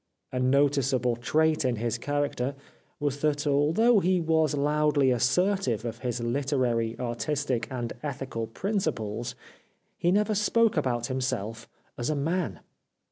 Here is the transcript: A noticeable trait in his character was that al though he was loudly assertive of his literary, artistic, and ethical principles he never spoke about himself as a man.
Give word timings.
A 0.31 0.39
noticeable 0.39 1.15
trait 1.15 1.63
in 1.63 1.75
his 1.75 1.99
character 1.99 2.55
was 2.99 3.21
that 3.21 3.45
al 3.45 3.71
though 3.71 3.99
he 3.99 4.19
was 4.19 4.55
loudly 4.57 5.11
assertive 5.11 5.85
of 5.85 5.99
his 5.99 6.19
literary, 6.19 6.97
artistic, 6.99 7.67
and 7.69 7.93
ethical 8.01 8.47
principles 8.47 9.35
he 9.99 10.11
never 10.11 10.33
spoke 10.33 10.75
about 10.75 11.05
himself 11.05 11.69
as 11.99 12.09
a 12.09 12.15
man. 12.15 12.61